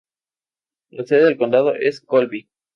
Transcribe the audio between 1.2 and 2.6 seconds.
del condado es Colby.